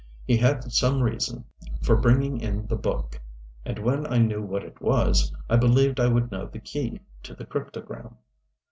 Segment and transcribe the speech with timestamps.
[0.25, 1.45] He had some reason
[1.83, 3.21] for bringing in the "Book"
[3.63, 7.35] and when I knew what it was, I believed I would know the key to
[7.35, 8.15] the cryptogram.